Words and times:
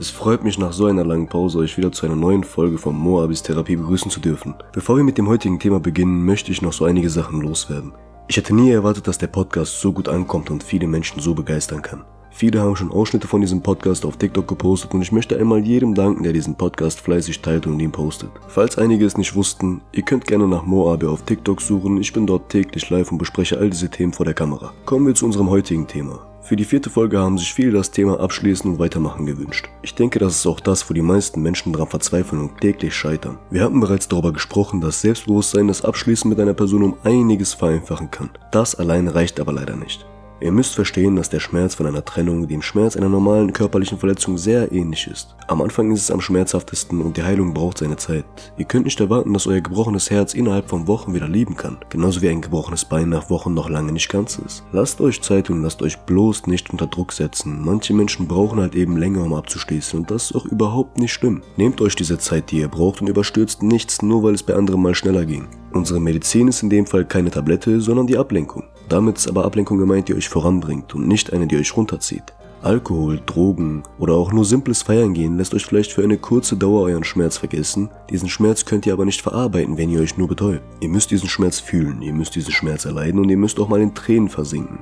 Es 0.00 0.10
freut 0.10 0.44
mich 0.44 0.58
nach 0.58 0.72
so 0.72 0.86
einer 0.86 1.04
langen 1.04 1.26
Pause 1.26 1.58
euch 1.58 1.76
wieder 1.76 1.90
zu 1.90 2.06
einer 2.06 2.14
neuen 2.14 2.44
Folge 2.44 2.78
von 2.78 2.94
Moabis 2.94 3.42
Therapie 3.42 3.74
begrüßen 3.74 4.12
zu 4.12 4.20
dürfen. 4.20 4.54
Bevor 4.72 4.96
wir 4.96 5.02
mit 5.02 5.18
dem 5.18 5.28
heutigen 5.28 5.58
Thema 5.58 5.80
beginnen, 5.80 6.24
möchte 6.24 6.52
ich 6.52 6.62
noch 6.62 6.72
so 6.72 6.84
einige 6.84 7.10
Sachen 7.10 7.40
loswerden. 7.40 7.92
Ich 8.28 8.36
hätte 8.36 8.54
nie 8.54 8.70
erwartet, 8.70 9.08
dass 9.08 9.18
der 9.18 9.26
Podcast 9.26 9.80
so 9.80 9.92
gut 9.92 10.08
ankommt 10.08 10.50
und 10.50 10.62
viele 10.62 10.86
Menschen 10.86 11.20
so 11.20 11.34
begeistern 11.34 11.82
kann. 11.82 12.04
Viele 12.30 12.60
haben 12.60 12.76
schon 12.76 12.92
Ausschnitte 12.92 13.26
von 13.26 13.40
diesem 13.40 13.62
Podcast 13.62 14.04
auf 14.04 14.16
TikTok 14.16 14.46
gepostet 14.46 14.94
und 14.94 15.02
ich 15.02 15.12
möchte 15.12 15.38
einmal 15.38 15.60
jedem 15.60 15.94
danken, 15.94 16.22
der 16.22 16.32
diesen 16.32 16.54
Podcast 16.54 17.00
fleißig 17.00 17.40
teilt 17.42 17.66
und 17.66 17.80
ihn 17.80 17.92
postet. 17.92 18.30
Falls 18.48 18.78
einige 18.78 19.06
es 19.06 19.16
nicht 19.16 19.34
wussten, 19.34 19.80
ihr 19.92 20.02
könnt 20.02 20.26
gerne 20.26 20.46
nach 20.46 20.64
Moabe 20.64 21.08
auf 21.10 21.22
TikTok 21.22 21.60
suchen, 21.60 21.96
ich 21.98 22.12
bin 22.12 22.26
dort 22.26 22.48
täglich 22.48 22.90
live 22.90 23.10
und 23.10 23.18
bespreche 23.18 23.58
all 23.58 23.70
diese 23.70 23.88
Themen 23.90 24.12
vor 24.12 24.24
der 24.24 24.34
Kamera. 24.34 24.72
Kommen 24.84 25.06
wir 25.06 25.14
zu 25.14 25.26
unserem 25.26 25.50
heutigen 25.50 25.86
Thema. 25.86 26.20
Für 26.48 26.56
die 26.56 26.64
vierte 26.64 26.88
Folge 26.88 27.18
haben 27.18 27.36
sich 27.36 27.52
viele 27.52 27.72
das 27.72 27.90
Thema 27.90 28.20
Abschließen 28.20 28.70
und 28.70 28.78
Weitermachen 28.78 29.26
gewünscht. 29.26 29.68
Ich 29.82 29.94
denke, 29.94 30.18
das 30.18 30.36
ist 30.36 30.46
auch 30.46 30.60
das, 30.60 30.88
wo 30.88 30.94
die 30.94 31.02
meisten 31.02 31.42
Menschen 31.42 31.74
daran 31.74 31.88
verzweifeln 31.88 32.40
und 32.40 32.58
täglich 32.58 32.94
scheitern. 32.94 33.38
Wir 33.50 33.64
haben 33.64 33.80
bereits 33.80 34.08
darüber 34.08 34.32
gesprochen, 34.32 34.80
dass 34.80 35.02
Selbstbewusstsein 35.02 35.68
das 35.68 35.84
Abschließen 35.84 36.26
mit 36.26 36.40
einer 36.40 36.54
Person 36.54 36.84
um 36.84 36.96
einiges 37.04 37.52
vereinfachen 37.52 38.10
kann. 38.10 38.30
Das 38.50 38.74
allein 38.74 39.08
reicht 39.08 39.40
aber 39.40 39.52
leider 39.52 39.76
nicht. 39.76 40.06
Ihr 40.40 40.52
müsst 40.52 40.76
verstehen, 40.76 41.16
dass 41.16 41.30
der 41.30 41.40
Schmerz 41.40 41.74
von 41.74 41.86
einer 41.86 42.04
Trennung 42.04 42.46
dem 42.46 42.62
Schmerz 42.62 42.96
einer 42.96 43.08
normalen 43.08 43.52
körperlichen 43.52 43.98
Verletzung 43.98 44.38
sehr 44.38 44.70
ähnlich 44.70 45.08
ist. 45.08 45.34
Am 45.48 45.60
Anfang 45.60 45.90
ist 45.90 46.02
es 46.02 46.10
am 46.12 46.20
schmerzhaftesten 46.20 47.00
und 47.00 47.16
die 47.16 47.24
Heilung 47.24 47.52
braucht 47.52 47.78
seine 47.78 47.96
Zeit. 47.96 48.24
Ihr 48.56 48.64
könnt 48.64 48.84
nicht 48.84 49.00
erwarten, 49.00 49.32
dass 49.32 49.48
euer 49.48 49.60
gebrochenes 49.60 50.10
Herz 50.10 50.34
innerhalb 50.34 50.68
von 50.68 50.86
Wochen 50.86 51.12
wieder 51.12 51.26
lieben 51.26 51.56
kann, 51.56 51.78
genauso 51.90 52.22
wie 52.22 52.28
ein 52.28 52.40
gebrochenes 52.40 52.84
Bein 52.84 53.08
nach 53.08 53.30
Wochen 53.30 53.52
noch 53.52 53.68
lange 53.68 53.90
nicht 53.90 54.08
ganz 54.08 54.38
ist. 54.38 54.62
Lasst 54.70 55.00
euch 55.00 55.20
Zeit 55.22 55.50
und 55.50 55.62
lasst 55.62 55.82
euch 55.82 55.98
bloß 55.98 56.46
nicht 56.46 56.70
unter 56.70 56.86
Druck 56.86 57.12
setzen. 57.12 57.64
Manche 57.64 57.92
Menschen 57.92 58.28
brauchen 58.28 58.60
halt 58.60 58.76
eben 58.76 58.96
länger, 58.96 59.24
um 59.24 59.34
abzuschließen 59.34 59.98
und 59.98 60.10
das 60.10 60.30
ist 60.30 60.36
auch 60.36 60.46
überhaupt 60.46 60.98
nicht 60.98 61.12
schlimm. 61.12 61.42
Nehmt 61.56 61.80
euch 61.80 61.96
diese 61.96 62.18
Zeit, 62.18 62.52
die 62.52 62.60
ihr 62.60 62.68
braucht 62.68 63.00
und 63.00 63.08
überstürzt 63.08 63.64
nichts, 63.64 64.02
nur 64.02 64.22
weil 64.22 64.34
es 64.34 64.44
bei 64.44 64.54
anderen 64.54 64.82
mal 64.82 64.94
schneller 64.94 65.26
ging. 65.26 65.48
Unsere 65.72 66.00
Medizin 66.00 66.46
ist 66.46 66.62
in 66.62 66.70
dem 66.70 66.86
Fall 66.86 67.04
keine 67.04 67.30
Tablette, 67.30 67.80
sondern 67.80 68.06
die 68.06 68.16
Ablenkung. 68.16 68.64
Damit 68.88 69.18
ist 69.18 69.28
aber 69.28 69.44
Ablenkung 69.44 69.78
gemeint, 69.78 70.08
die 70.08 70.14
euch 70.14 70.28
voranbringt 70.28 70.94
und 70.94 71.06
nicht 71.06 71.32
eine, 71.32 71.46
die 71.46 71.58
euch 71.58 71.76
runterzieht. 71.76 72.32
Alkohol, 72.62 73.20
Drogen 73.24 73.84
oder 73.98 74.14
auch 74.14 74.32
nur 74.32 74.44
simples 74.44 74.82
Feiern 74.82 75.14
gehen 75.14 75.36
lässt 75.36 75.54
euch 75.54 75.64
vielleicht 75.64 75.92
für 75.92 76.02
eine 76.02 76.18
kurze 76.18 76.56
Dauer 76.56 76.82
euren 76.82 77.04
Schmerz 77.04 77.36
vergessen. 77.36 77.88
Diesen 78.10 78.28
Schmerz 78.28 78.64
könnt 78.64 78.84
ihr 78.84 78.92
aber 78.92 79.04
nicht 79.04 79.20
verarbeiten, 79.20 79.78
wenn 79.78 79.90
ihr 79.90 80.00
euch 80.00 80.16
nur 80.16 80.26
betäubt. 80.26 80.62
Ihr 80.80 80.88
müsst 80.88 81.12
diesen 81.12 81.28
Schmerz 81.28 81.60
fühlen, 81.60 82.02
ihr 82.02 82.12
müsst 82.12 82.34
diesen 82.34 82.52
Schmerz 82.52 82.84
erleiden 82.84 83.20
und 83.20 83.28
ihr 83.28 83.36
müsst 83.36 83.60
auch 83.60 83.68
mal 83.68 83.80
in 83.80 83.94
Tränen 83.94 84.28
versinken. 84.28 84.80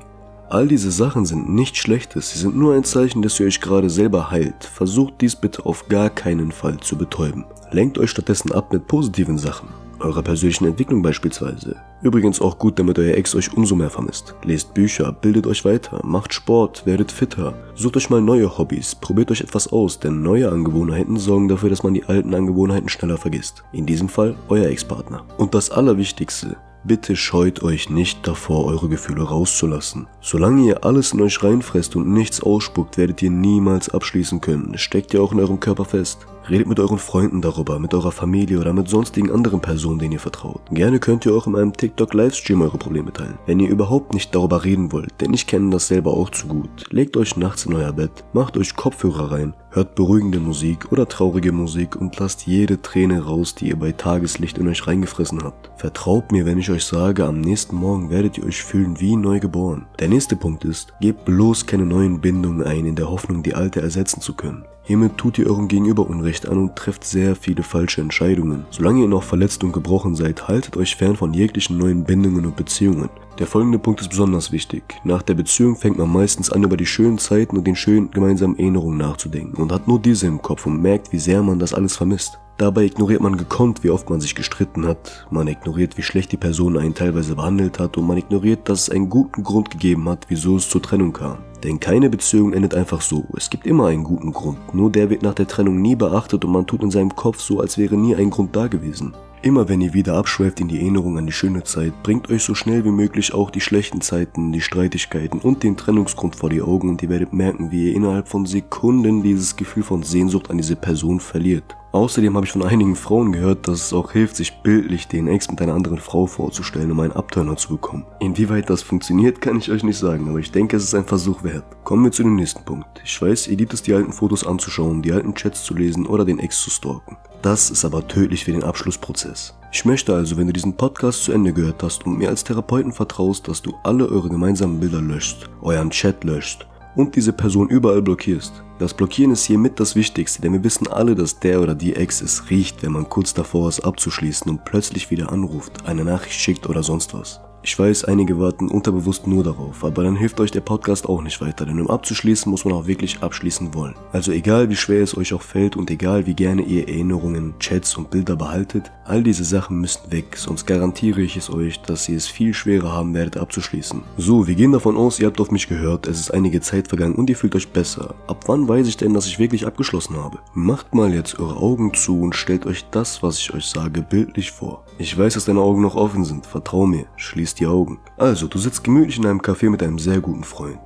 All 0.48 0.69
diese 0.69 0.93
Sachen 0.93 1.27
sind 1.27 1.51
nichts 1.51 1.79
Schlechtes, 1.79 2.31
sie 2.31 2.39
sind 2.39 2.57
nur 2.57 2.75
ein 2.75 2.85
Zeichen, 2.85 3.20
dass 3.20 3.39
ihr 3.41 3.47
euch 3.47 3.61
gerade 3.61 3.91
selber 3.91 4.31
heilt. 4.31 4.65
Versucht 4.65 5.15
dies 5.20 5.37
bitte 5.37 5.67
auf 5.67 5.89
gar 5.89 6.09
keinen 6.09 6.53
Fall 6.53 6.79
zu 6.79 6.97
betäuben. 6.97 7.45
Lenkt 7.73 7.98
euch 7.98 8.11
stattdessen 8.11 8.53
ab 8.53 8.73
mit 8.73 8.87
positiven 8.87 9.37
Sachen 9.37 9.69
eurer 10.00 10.22
persönlichen 10.22 10.66
Entwicklung 10.66 11.02
beispielsweise. 11.02 11.77
Übrigens 12.02 12.41
auch 12.41 12.58
gut, 12.58 12.78
damit 12.78 12.98
euer 12.98 13.16
Ex 13.16 13.34
euch 13.34 13.56
umso 13.56 13.75
mehr 13.75 13.91
vermisst. 13.91 14.34
Lest 14.44 14.75
Bücher, 14.75 15.12
bildet 15.12 15.47
euch 15.47 15.64
weiter, 15.64 16.00
macht 16.05 16.34
Sport, 16.34 16.86
werdet 16.86 17.11
fitter, 17.11 17.55
sucht 17.75 17.97
euch 17.97 18.11
mal 18.11 18.20
neue 18.20 18.58
Hobbys, 18.58 18.94
probiert 18.94 19.30
euch 19.30 19.41
etwas 19.41 19.72
aus, 19.72 19.98
denn 19.98 20.22
neue 20.22 20.50
Angewohnheiten 20.50 21.17
sorgen 21.17 21.48
dafür, 21.48 21.70
dass 21.70 21.83
man 21.83 21.94
die 21.94 22.05
alten 22.05 22.34
Angewohnheiten 22.34 22.89
schneller 22.89 23.17
vergisst. 23.17 23.64
In 23.72 23.86
diesem 23.86 24.08
Fall 24.08 24.34
euer 24.48 24.67
Ex-Partner. 24.67 25.24
Und 25.39 25.55
das 25.55 25.70
Allerwichtigste, 25.70 26.56
Bitte 26.86 27.17
scheut 27.17 27.64
euch 27.64 27.91
nicht 27.91 28.28
davor, 28.28 28.67
eure 28.67 28.89
Gefühle 28.89 29.24
rauszulassen. 29.24 30.06
Solange 30.20 30.64
ihr 30.69 30.84
alles 30.84 31.12
in 31.12 31.20
euch 31.20 31.42
reinfresst 31.42 31.97
und 31.97 32.12
nichts 32.12 32.41
ausspuckt, 32.41 32.97
werdet 32.97 33.20
ihr 33.22 33.30
niemals 33.30 33.89
abschließen 33.89 34.41
können. 34.41 34.78
Steckt 34.78 35.12
ja 35.12 35.20
auch 35.20 35.33
in 35.33 35.41
eurem 35.41 35.58
Körper 35.58 35.84
fest. 35.84 36.28
Redet 36.48 36.69
mit 36.69 36.78
euren 36.78 36.98
Freunden 36.98 37.42
darüber, 37.42 37.80
mit 37.80 37.92
eurer 37.92 38.12
Familie 38.12 38.61
oder 38.61 38.72
mit 38.72 38.89
sonstigen 38.89 39.33
anderen 39.33 39.61
Personen, 39.61 39.98
denen 39.98 40.12
ihr 40.12 40.20
vertraut. 40.20 40.61
Gerne 40.70 41.00
könnt 41.00 41.27
ihr 41.27 41.34
auch 41.34 41.48
in 41.48 41.56
einem 41.56 41.72
TikTok-Livestream 41.72 42.62
eure 42.62 42.78
Probleme 42.78 43.12
teilen. 43.12 43.39
Wenn 43.46 43.58
ihr 43.58 43.68
überhaupt 43.68 44.14
nicht 44.14 44.33
darüber 44.33 44.64
reden 44.64 44.92
wollt, 44.92 45.20
denn 45.20 45.35
ich 45.35 45.48
kenne 45.48 45.70
das 45.70 45.89
selber 45.89 46.12
auch 46.12 46.30
zu 46.30 46.46
gut, 46.46 46.85
legt 46.90 47.17
euch 47.17 47.36
nachts 47.36 47.67
in 47.67 47.74
euer 47.74 47.92
Bett, 47.92 48.24
macht 48.33 48.56
euch 48.56 48.77
Kopfhörer 48.77 49.33
rein, 49.33 49.55
hört 49.70 49.96
beruhigende 49.96 50.39
Musik 50.39 50.92
oder 50.92 51.08
traurige 51.08 51.51
Musik 51.51 51.96
und 51.96 52.17
lasst 52.20 52.46
jede 52.46 52.80
Träne 52.80 53.24
raus, 53.24 53.56
die 53.56 53.68
ihr 53.68 53.77
bei 53.77 53.90
Tageslicht 53.90 54.58
in 54.58 54.68
euch 54.68 54.86
reingefressen 54.86 55.42
habt. 55.42 55.73
Vertraut 55.77 56.30
mir, 56.30 56.46
wenn 56.46 56.58
ich 56.58 56.70
euch 56.70 56.85
sage, 56.85 57.24
am 57.24 57.40
nächsten 57.40 57.74
Morgen 57.74 58.08
werdet 58.11 58.39
ihr 58.39 58.45
euch 58.45 58.62
fühlen 58.62 59.01
wie 59.01 59.17
neu 59.17 59.40
geboren. 59.40 59.86
Der 59.98 60.08
nächste 60.08 60.36
Punkt 60.36 60.64
ist, 60.64 60.92
gebt 61.01 61.24
bloß 61.24 61.67
keine 61.67 61.86
neuen 61.86 62.20
Bindungen 62.20 62.62
ein 62.62 62.86
in 62.86 62.95
der 62.95 63.11
Hoffnung, 63.11 63.42
die 63.42 63.55
alte 63.55 63.80
ersetzen 63.80 64.20
zu 64.20 64.35
können. 64.35 64.64
Hiermit 64.86 65.17
tut 65.17 65.36
ihr 65.39 65.51
eurem 65.51 65.67
Gegenüber 65.67 66.08
Unrecht 66.08 66.36
an 66.45 66.58
und 66.58 66.77
trefft 66.77 67.05
sehr 67.05 67.35
viele 67.35 67.63
falsche 67.63 68.02
Entscheidungen. 68.02 68.67
Solange 68.69 69.01
ihr 69.01 69.08
noch 69.08 69.23
verletzt 69.23 69.64
und 69.64 69.73
gebrochen 69.73 70.14
seid, 70.14 70.48
haltet 70.48 70.77
euch 70.77 70.97
fern 70.97 71.17
von 71.17 71.33
jeglichen 71.33 71.79
neuen 71.79 72.05
Bindungen 72.05 72.45
und 72.45 72.57
Beziehungen. 72.57 73.08
Der 73.39 73.47
folgende 73.47 73.79
Punkt 73.79 74.02
ist 74.02 74.11
besonders 74.11 74.52
wichtig. 74.52 74.83
Nach 75.05 75.23
der 75.23 75.35
Beziehung 75.35 75.77
fängt 75.77 75.97
man 75.97 76.13
meistens 76.13 76.51
an, 76.51 76.64
über 76.64 76.77
die 76.77 76.85
schönen 76.85 77.17
Zeiten 77.17 77.57
und 77.57 77.67
den 77.67 77.77
schönen 77.77 78.11
gemeinsamen 78.11 78.58
Erinnerungen 78.58 78.98
nachzudenken 78.98 79.63
und 79.63 79.73
hat 79.73 79.89
nur 79.89 79.98
diese 79.98 80.27
im 80.27 80.42
Kopf 80.42 80.67
und 80.67 80.83
merkt, 80.83 81.13
wie 81.13 81.19
sehr 81.19 81.42
man 81.42 81.58
das 81.58 81.73
alles 81.73 81.97
vermisst. 81.97 82.39
Dabei 82.58 82.84
ignoriert 82.84 83.20
man 83.20 83.36
gekonnt, 83.36 83.84
wie 83.84 83.90
oft 83.90 84.08
man 84.08 84.22
sich 84.22 84.34
gestritten 84.34 84.86
hat, 84.86 85.27
man 85.30 85.46
ignoriert, 85.46 85.98
wie 85.98 86.02
schlecht 86.02 86.33
die 86.33 86.39
Person 86.39 86.78
einen 86.78 86.94
teilweise 86.94 87.34
behandelt 87.34 87.78
hat 87.78 87.98
und 87.98 88.06
man 88.06 88.17
ignoriert, 88.17 88.67
dass 88.67 88.83
es 88.83 88.90
einen 88.90 89.11
guten 89.11 89.44
Grund 89.44 89.70
gegeben 89.70 90.08
hat, 90.08 90.24
wieso 90.28 90.56
es 90.56 90.70
zur 90.70 90.80
Trennung 90.80 91.12
kam. 91.12 91.36
Denn 91.62 91.80
keine 91.80 92.08
Beziehung 92.08 92.55
endet 92.55 92.74
einfach 92.74 93.02
so. 93.02 93.27
Es 93.36 93.50
gibt 93.50 93.67
immer 93.67 93.89
einen 93.89 94.05
guten 94.05 94.33
Grund. 94.33 94.58
Nur 94.72 94.90
der 94.90 95.11
wird 95.11 95.22
nach 95.22 95.34
der 95.34 95.46
Trennung 95.46 95.83
nie 95.83 95.96
beachtet 95.96 96.46
und 96.46 96.52
man 96.52 96.67
tut 96.67 96.83
in 96.83 96.90
seinem 96.90 97.14
Kopf 97.14 97.40
so, 97.40 97.61
als 97.61 97.77
wäre 97.77 97.96
nie 97.96 98.17
ein 98.17 98.30
Grund 98.30 98.56
da 98.56 98.68
gewesen. 98.68 99.14
Immer 99.42 99.68
wenn 99.68 99.83
ihr 99.83 99.92
wieder 99.92 100.14
abschweift 100.14 100.61
in 100.61 100.68
die 100.68 100.80
Erinnerung 100.80 101.18
an 101.18 101.27
die 101.27 101.33
schöne 101.33 101.62
Zeit, 101.62 101.92
bringt 102.02 102.30
euch 102.30 102.42
so 102.42 102.55
schnell 102.55 102.84
wie 102.84 102.90
möglich 102.90 103.34
auch 103.34 103.50
die 103.50 103.61
schlechten 103.61 104.00
Zeiten, 104.00 104.50
die 104.50 104.62
Streitigkeiten 104.62 105.40
und 105.40 105.62
den 105.62 105.77
Trennungsgrund 105.77 106.36
vor 106.36 106.48
die 106.48 106.62
Augen 106.62 106.88
und 106.88 107.02
ihr 107.02 107.11
werdet 107.11 107.33
merken, 107.34 107.70
wie 107.70 107.88
ihr 107.88 107.94
innerhalb 107.94 108.28
von 108.28 108.46
Sekunden 108.46 109.23
dieses 109.23 109.55
Gefühl 109.55 109.83
von 109.83 110.02
Sehnsucht 110.02 110.50
an 110.50 110.56
diese 110.56 110.74
Person 110.74 111.20
verliert. 111.20 111.77
Außerdem 111.96 112.36
habe 112.36 112.45
ich 112.45 112.52
von 112.52 112.62
einigen 112.62 112.95
Frauen 112.95 113.33
gehört, 113.33 113.68
dass 113.68 113.86
es 113.86 113.92
auch 113.95 114.12
hilft, 114.12 114.36
sich 114.36 114.61
bildlich 114.61 115.08
den 115.08 115.29
Ex 115.29 115.51
mit 115.51 115.62
einer 115.62 115.73
anderen 115.73 115.96
Frau 115.96 116.27
vorzustellen, 116.27 116.92
um 116.92 117.01
einen 117.01 117.12
Abturner 117.12 117.57
zu 117.57 117.70
bekommen. 117.70 118.05
Inwieweit 118.20 118.68
das 118.68 118.83
funktioniert, 118.83 119.40
kann 119.40 119.57
ich 119.57 119.70
euch 119.70 119.83
nicht 119.83 119.96
sagen, 119.96 120.29
aber 120.29 120.39
ich 120.39 120.52
denke, 120.52 120.77
es 120.77 120.85
ist 120.85 120.95
ein 120.95 121.06
Versuch 121.06 121.42
wert. 121.42 121.64
Kommen 121.85 122.05
wir 122.05 122.12
zu 122.12 122.23
dem 122.23 122.36
nächsten 122.36 122.62
Punkt. 122.67 122.86
Ich 123.02 123.23
weiß, 123.23 123.48
ihr 123.48 123.56
liebt 123.56 123.73
es, 123.73 123.80
die 123.80 123.95
alten 123.95 124.12
Fotos 124.12 124.46
anzuschauen, 124.46 125.01
die 125.01 125.12
alten 125.12 125.35
Chats 125.35 125.64
zu 125.64 125.73
lesen 125.73 126.05
oder 126.05 126.27
den 126.27 126.39
Ex 126.39 126.61
zu 126.61 126.68
stalken. 126.68 127.17
Das 127.40 127.70
ist 127.70 127.83
aber 127.86 128.06
tödlich 128.06 128.44
für 128.44 128.52
den 128.52 128.62
Abschlussprozess. 128.62 129.55
Ich 129.73 129.87
möchte 129.87 130.14
also, 130.14 130.37
wenn 130.37 130.49
du 130.49 130.52
diesen 130.52 130.76
Podcast 130.76 131.25
zu 131.25 131.32
Ende 131.32 131.55
gehört 131.55 131.82
hast 131.82 132.05
und 132.05 132.19
mir 132.19 132.29
als 132.29 132.44
Therapeuten 132.44 132.93
vertraust, 132.93 133.49
dass 133.49 133.62
du 133.62 133.73
alle 133.85 134.06
eure 134.06 134.29
gemeinsamen 134.29 134.81
Bilder 134.81 135.00
löscht, 135.00 135.49
euren 135.62 135.88
Chat 135.88 136.25
löscht 136.25 136.67
und 136.96 137.14
diese 137.14 137.32
Person 137.32 137.69
überall 137.69 138.02
blockierst. 138.02 138.64
Das 138.79 138.94
Blockieren 138.94 139.32
ist 139.32 139.44
hiermit 139.44 139.79
das 139.79 139.94
Wichtigste, 139.94 140.43
denn 140.43 140.52
wir 140.52 140.64
wissen 140.64 140.88
alle, 140.88 141.14
dass 141.14 141.38
der 141.38 141.61
oder 141.61 141.75
die 141.75 141.94
Ex 141.94 142.20
es 142.20 142.50
riecht, 142.50 142.82
wenn 142.82 142.93
man 142.93 143.08
kurz 143.08 143.32
davor 143.32 143.69
ist 143.69 143.81
abzuschließen 143.81 144.50
und 144.50 144.64
plötzlich 144.64 145.11
wieder 145.11 145.31
anruft, 145.31 145.87
eine 145.87 146.05
Nachricht 146.05 146.40
schickt 146.40 146.69
oder 146.69 146.82
sonst 146.82 147.14
was. 147.14 147.40
Ich 147.69 147.77
weiß, 147.77 148.05
einige 148.05 148.38
warten 148.38 148.69
unterbewusst 148.69 149.27
nur 149.27 149.43
darauf, 149.43 149.82
aber 149.82 150.05
dann 150.05 150.15
hilft 150.15 150.38
euch 150.38 150.53
der 150.53 150.61
Podcast 150.61 151.09
auch 151.09 151.21
nicht 151.21 151.41
weiter, 151.41 151.67
denn 151.67 151.81
um 151.81 151.91
abzuschließen 151.91 152.49
muss 152.49 152.65
man 152.65 152.73
auch 152.73 152.87
wirklich 152.87 153.25
abschließen 153.25 153.75
wollen. 153.75 153.97
Also 154.12 154.31
egal 154.31 154.71
wie 154.71 154.77
schwer 154.77 155.03
es 155.03 155.17
euch 155.17 155.35
auch 155.35 155.43
fällt 155.43 155.75
und 155.75 155.91
egal 155.91 156.27
wie 156.27 156.35
gerne 156.35 156.62
ihr 156.62 156.87
Erinnerungen, 156.87 157.55
Chats 157.59 157.97
und 157.97 158.09
Bilder 158.09 158.37
behaltet, 158.37 158.93
all 159.05 159.25
diese 159.25 159.43
Sachen 159.43 159.81
müssen 159.81 160.12
weg, 160.12 160.37
sonst 160.37 160.65
garantiere 160.67 161.23
ich 161.23 161.37
es 161.37 161.50
euch, 161.50 161.81
dass 161.81 162.09
ihr 162.09 162.17
es 162.17 162.29
viel 162.29 162.55
schwerer 162.55 162.93
haben 162.93 163.15
werdet 163.15 163.37
abzuschließen. 163.37 164.00
So, 164.17 164.47
wir 164.47 164.55
gehen 164.55 164.71
davon 164.71 164.97
aus, 164.97 165.19
ihr 165.19 165.27
habt 165.27 165.41
auf 165.41 165.50
mich 165.50 165.69
gehört, 165.69 166.06
es 166.06 166.21
ist 166.21 166.31
einige 166.31 166.61
Zeit 166.61 166.87
vergangen 166.87 167.17
und 167.17 167.29
ihr 167.29 167.37
fühlt 167.37 167.56
euch 167.56 167.73
besser. 167.73 168.15
Ab 168.29 168.44
wann 168.47 168.69
weiß 168.69 168.87
ich 168.87 168.97
denn, 168.97 169.12
dass 169.12 169.27
ich 169.27 169.41
wirklich 169.41 169.67
abgeschlossen 169.67 170.17
habe? 170.17 170.38
Macht 170.55 170.95
mal 170.95 171.12
jetzt 171.12 171.41
eure 171.41 171.57
Augen 171.57 171.93
zu 171.95 172.21
und 172.21 172.37
stellt 172.37 172.65
euch 172.65 172.85
das, 172.93 173.25
was 173.25 173.41
ich 173.41 173.53
euch 173.53 173.67
sage, 173.67 174.03
bildlich 174.03 174.53
vor. 174.53 174.85
Ich 174.99 175.19
weiß, 175.19 175.35
dass 175.35 175.47
deine 175.47 175.61
Augen 175.61 175.83
noch 175.83 175.97
offen 175.97 176.25
sind, 176.25 176.47
vertrau 176.47 176.87
mir, 176.87 177.07
schließt 177.17 177.56
die 177.58 177.67
Augen. 177.67 177.99
Also, 178.17 178.47
du 178.47 178.58
sitzt 178.58 178.85
gemütlich 178.85 179.19
in 179.19 179.26
einem 179.26 179.41
Café 179.41 179.70
mit 179.70 179.82
einem 179.82 179.99
sehr 179.99 180.20
guten 180.20 180.44
Freund. 180.44 180.79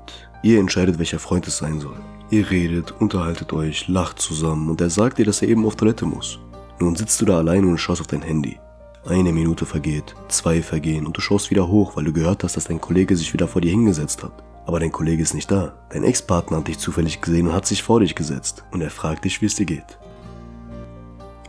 Ihr 0.43 0.58
entscheidet, 0.58 0.99
welcher 0.99 1.19
Freund 1.19 1.46
es 1.46 1.58
sein 1.58 1.81
soll. 1.81 1.96
Ihr 2.31 2.50
redet, 2.50 2.93
unterhaltet 3.00 3.52
euch, 3.52 3.88
lacht 3.88 4.20
zusammen 4.20 4.70
und 4.70 4.81
er 4.81 4.90
sagt 4.90 5.19
dir, 5.19 5.25
dass 5.25 5.43
er 5.43 5.49
eben 5.49 5.67
auf 5.67 5.76
Toilette 5.76 6.06
muss. 6.06 6.38
Nun 6.78 6.96
sitzt 6.96 7.20
du 7.20 7.25
da 7.25 7.38
alleine 7.38 7.67
und 7.67 7.78
schaust 7.78 8.00
auf 8.00 8.06
dein 8.06 8.22
Handy. 8.22 8.58
Eine 9.05 9.32
Minute 9.32 9.67
vergeht, 9.67 10.14
zwei 10.28 10.62
vergehen 10.62 11.06
und 11.06 11.17
du 11.17 11.20
schaust 11.20 11.50
wieder 11.50 11.69
hoch, 11.69 11.96
weil 11.96 12.05
du 12.05 12.12
gehört 12.12 12.44
hast, 12.44 12.56
dass 12.56 12.64
dein 12.64 12.81
Kollege 12.81 13.16
sich 13.16 13.32
wieder 13.32 13.49
vor 13.49 13.61
dir 13.61 13.70
hingesetzt 13.70 14.23
hat. 14.23 14.32
Aber 14.66 14.78
dein 14.78 14.93
Kollege 14.93 15.23
ist 15.23 15.34
nicht 15.34 15.50
da. 15.50 15.73
Dein 15.88 16.05
Ex-Partner 16.05 16.58
hat 16.58 16.69
dich 16.69 16.78
zufällig 16.78 17.20
gesehen 17.20 17.49
und 17.49 17.52
hat 17.52 17.66
sich 17.66 17.82
vor 17.82 18.00
dich 18.00 18.14
gesetzt 18.14 18.64
und 18.70 18.81
er 18.81 18.90
fragt 18.90 19.25
dich, 19.25 19.43
wie 19.43 19.46
es 19.46 19.56
dir 19.56 19.66
geht. 19.66 19.99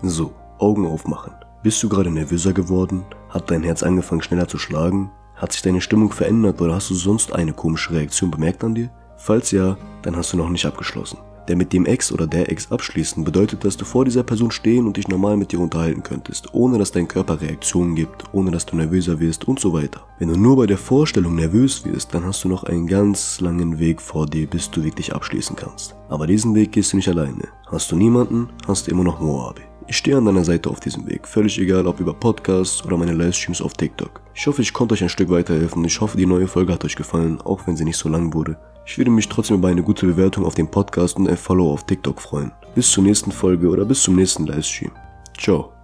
So, 0.01 0.33
Augen 0.57 0.88
aufmachen. 0.88 1.33
Bist 1.62 1.83
du 1.83 1.89
gerade 1.89 2.09
nervöser 2.09 2.53
geworden? 2.53 3.06
Hat 3.31 3.50
dein 3.50 3.63
Herz 3.63 3.81
angefangen 3.81 4.22
schneller 4.22 4.48
zu 4.48 4.57
schlagen? 4.57 5.10
Hat 5.36 5.54
sich 5.54 5.62
deine 5.62 5.80
Stimmung 5.80 6.12
verändert 6.12 6.62
oder 6.62 6.75
hast 6.75 6.89
du 6.89 6.95
sonst 6.95 7.33
eine 7.33 7.54
komische 7.54 7.92
Reaktion 7.92 8.30
bemerkt 8.30 8.63
an 8.63 8.75
dir? 8.75 8.92
Falls 9.16 9.51
ja, 9.51 9.78
dann 10.01 10.18
hast 10.18 10.33
du 10.33 10.38
noch 10.38 10.50
nicht 10.50 10.66
abgeschlossen. 10.66 11.18
Denn 11.48 11.57
mit 11.57 11.72
dem 11.74 11.86
Ex 11.86 12.12
oder 12.12 12.28
der 12.28 12.51
Ex 12.51 12.72
abschließen 12.72 13.24
bedeutet, 13.24 13.63
dass 13.63 13.78
du 13.78 13.86
vor 13.86 14.04
dieser 14.04 14.24
Person 14.24 14.51
stehen 14.51 14.86
und 14.86 14.98
dich 14.98 15.07
normal 15.07 15.38
mit 15.38 15.54
ihr 15.54 15.62
unterhalten 15.62 16.04
könntest, 16.04 16.54
ohne 16.54 16.78
dass 16.78 16.92
dein 16.92 17.07
Körper 17.07 17.39
Reaktionen 17.39 17.95
gibt, 17.95 18.25
ohne 18.33 18.51
dass 18.51 18.66
du 18.66 18.75
nervöser 18.75 19.19
wirst 19.19 19.48
und 19.48 19.60
so 19.60 19.74
weiter. 19.74 20.01
Wenn 20.19 20.27
du 20.27 20.38
nur 20.38 20.57
bei 20.57 20.68
der 20.68 20.77
Vorstellung 20.77 21.36
nervös 21.36 21.86
wirst, 21.86 22.13
dann 22.13 22.25
hast 22.25 22.44
du 22.44 22.50
noch 22.50 22.66
einen 22.66 22.86
ganz 22.86 23.39
langen 23.39 23.80
Weg 23.80 24.01
vor 24.01 24.25
dir, 24.25 24.45
bis 24.45 24.69
du 24.69 24.84
wirklich 24.84 25.16
abschließen 25.16 25.56
kannst. 25.56 25.95
Aber 26.10 26.27
diesen 26.27 26.54
Weg 26.54 26.74
gehst 26.74 26.92
du 26.92 26.98
nicht 26.98 27.10
alleine. 27.10 27.48
Hast 27.68 27.92
du 27.92 27.95
niemanden, 27.95 28.50
hast 28.68 28.88
du 28.88 28.92
immer 28.92 29.06
noch 29.06 29.22
Moabi. 29.22 29.70
Ich 29.88 29.98
stehe 29.98 30.18
an 30.18 30.25
deiner 30.25 30.44
Seite 30.44 30.69
auf 30.69 30.80
diesem 30.80 31.07
Weg, 31.07 31.28
völlig 31.28 31.60
egal 31.60 31.88
ob 31.88 32.00
über 32.00 32.13
Podcasts 32.13 32.83
oder 32.86 32.98
meine 32.98 33.13
Livestreams 33.13 33.62
auf 33.62 33.74
TikTok. 33.74 34.22
Ich 34.33 34.48
hoffe, 34.48 34.62
ich 34.62 34.74
konnte 34.74 34.94
euch 34.94 35.04
ein 35.04 35.10
Stück 35.10 35.30
weiterhelfen. 35.30 35.83
Ich 35.83 36.00
hoffe, 36.00 36.18
die 36.18 36.25
neue 36.25 36.48
Folge 36.48 36.74
hat 36.74 36.86
euch 36.86 36.95
gefallen, 36.95 37.42
auch 37.42 37.68
wenn 37.68 37.75
sie 37.75 37.83
nicht 37.83 37.98
so 37.98 38.10
lang 38.10 38.33
wurde. 38.33 38.57
Ich 38.86 38.98
würde 38.98 39.12
mich 39.12 39.30
trotzdem 39.30 39.57
über 39.57 39.68
eine 39.68 39.83
gute 39.83 40.06
Bewertung 40.06 40.45
auf 40.45 40.56
dem 40.56 40.69
Podcast 40.69 41.18
und 41.18 41.28
ein 41.28 41.38
Follow 41.38 41.72
auf 41.72 41.86
TikTok 41.86 42.22
freuen. 42.22 42.51
Bis 42.75 42.92
zur 42.92 43.04
nächsten 43.04 43.31
Folge 43.31 43.68
oder 43.68 43.86
bis 43.86 44.01
zum 44.04 44.16
nächsten 44.16 44.45
Livestream. 44.48 44.92
Ciao. 45.38 45.81